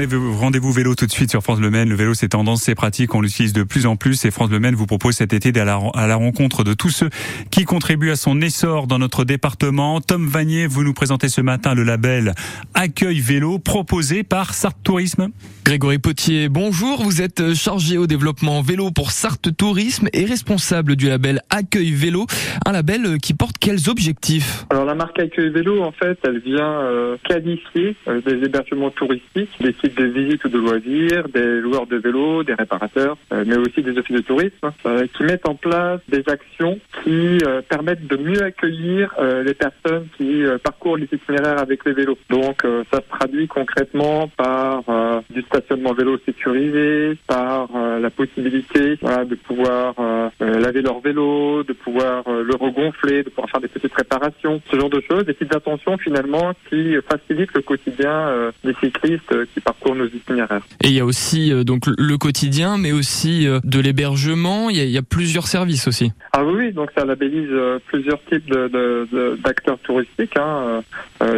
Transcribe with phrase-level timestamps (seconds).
[0.00, 1.88] Rendez-vous vélo tout de suite sur France Le Maine.
[1.88, 4.24] Le vélo, c'est tendance, c'est pratique, on l'utilise de plus en plus.
[4.24, 7.10] Et France Le Maine vous propose cet été d'aller à la rencontre de tous ceux
[7.50, 10.00] qui contribuent à son essor dans notre département.
[10.00, 12.34] Tom Vanier, vous nous présentez ce matin le label
[12.74, 15.30] Accueil Vélo proposé par Sarthe Tourisme.
[15.64, 17.02] Grégory Potier, bonjour.
[17.02, 22.26] Vous êtes chargé au développement vélo pour Sarthe Tourisme et responsable du label Accueil Vélo.
[22.64, 24.64] Un label qui porte quels objectifs?
[24.70, 29.50] Alors la marque Accueil Vélo, en fait, elle vient euh, qualifier euh, des hébergements touristiques,
[29.60, 33.82] des de visite ou de loisirs, des loueurs de vélos, des réparateurs, euh, mais aussi
[33.82, 38.16] des offices de tourisme, euh, qui mettent en place des actions qui euh, permettent de
[38.16, 42.18] mieux accueillir les personnes qui parcourent les itinéraires avec les vélos.
[42.30, 44.82] Donc ça se traduit concrètement par
[45.30, 47.68] du stationnement vélo sécurisé, par
[48.00, 49.94] la possibilité de pouvoir
[50.40, 54.90] laver leur vélo, de pouvoir le regonfler, de pouvoir faire des petites réparations, ce genre
[54.90, 60.06] de choses, des petites attentions finalement qui facilitent le quotidien des cyclistes qui parcourent nos
[60.06, 60.62] itinéraires.
[60.82, 64.70] Et il y a aussi euh, donc le quotidien, mais aussi euh, de l'hébergement.
[64.70, 66.12] Il, y, a, plusieurs services aussi.
[66.32, 70.82] Ah oui, donc ça labellise euh, plusieurs types d'acteurs de, touristiques, hein,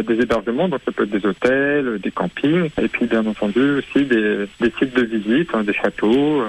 [0.07, 4.05] des hébergements, donc ça peut être des hôtels, des campings, et puis bien entendu aussi
[4.05, 6.43] des, des sites de visite, hein, des châteaux.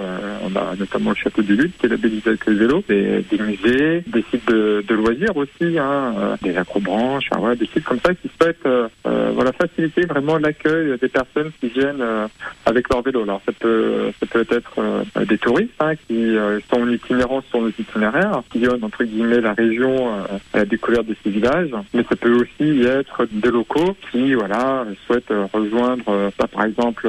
[0.45, 3.39] on a notamment le château du Lutte qui est labellisé avec le vélo, des, des
[3.39, 8.15] musées, des sites de, de loisirs aussi, hein, des acrobranches, ouais, des sites comme ça
[8.15, 8.69] qui souhaitent
[9.05, 12.29] voilà faciliter vraiment l'accueil des personnes qui viennent euh,
[12.67, 13.23] avec leur vélo.
[13.23, 14.13] Alors ça peut
[14.51, 18.83] être euh, des touristes hein, qui euh, sont en itinérance sur nos itinéraires, qui viennent
[18.83, 20.13] entre guillemets la région
[20.55, 24.85] à la découverte de ces villages, mais ça peut aussi être des locaux qui voilà
[25.07, 27.09] souhaitent rejoindre bah, par exemple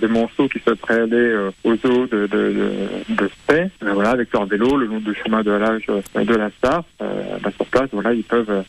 [0.00, 5.00] des monceaux qui souhaiteraient aller aux eaux de de, voilà avec leur vélo le long
[5.00, 6.84] du chemin de l'âge de la Star.
[6.98, 8.64] Bah, sur place voilà ils peuvent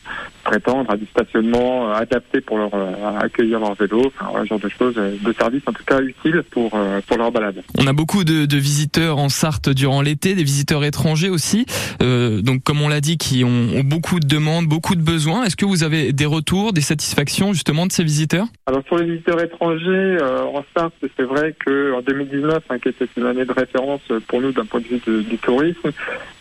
[0.46, 2.70] prétendre à du stationnement adapté pour leur
[3.18, 6.74] accueillir leur vélo, enfin voilà, genre de choses de service en tout cas utile pour,
[6.74, 7.62] euh, pour leur balade.
[7.78, 11.66] On a beaucoup de, de visiteurs en Sarthe durant l'été, des visiteurs étrangers aussi,
[12.02, 15.44] euh, donc comme on l'a dit, qui ont, beaucoup de demandes, beaucoup de besoins.
[15.44, 18.46] Est-ce que vous avez des retours, des satisfactions justement de ces visiteurs?
[18.66, 22.88] Alors sur les visiteurs étrangers euh, en Sarthe, c'est vrai que en 2019, hein, qui
[22.88, 25.90] était une année de référence pour nous d'un point de vue du tourisme,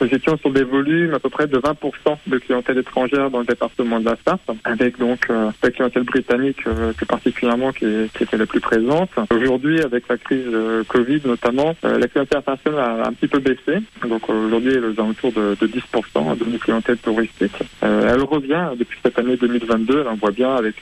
[0.02, 3.46] nous étions sur des volumes à peu près de 20% de clientèle étrangère dans le
[3.46, 6.64] département de la Sarthe, avec donc euh, la clientèle britannique
[6.98, 11.98] plus particulièrement qui, était la plus présente Aujourd'hui, avec la crise euh, Covid notamment, euh,
[11.98, 13.82] la clientèle internationale a un petit peu baissé.
[14.08, 17.58] Donc aujourd'hui, elle est aux alentours de, de 10% de nos clientèle touristique.
[17.84, 20.06] Euh, elle revient depuis cette année 2022.
[20.10, 20.76] on voit bien avec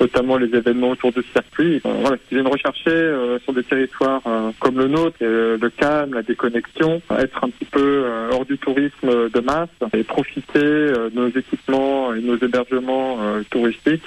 [0.00, 1.80] notamment les événements autour du circuit.
[1.84, 4.22] voilà, ce viennent rechercher sur des territoires
[4.58, 9.40] comme le nôtre, le calme, la déconnexion, être un petit peu hors du tourisme de
[9.40, 13.18] masse et profiter de nos équipements et nos hébergements
[13.50, 14.04] touristiques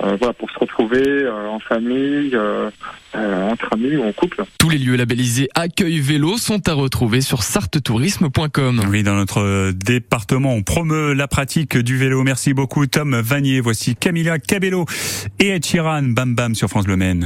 [0.00, 2.36] voilà, pour se retrouver en famille,
[3.16, 4.42] euh, entre amis ou en couple.
[4.58, 8.82] Tous les lieux labellisés Accueil Vélo sont à retrouver sur sartetourisme.com.
[8.88, 12.24] Oui, dans notre département, on promeut la pratique du vélo.
[12.24, 13.60] Merci beaucoup Tom Vanier.
[13.60, 14.84] Voici Camilla Cabello
[15.38, 17.22] et Ed Sheeran, Bam Bam sur France Le Maine.